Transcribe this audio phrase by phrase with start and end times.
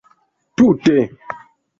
[0.55, 0.97] Tute.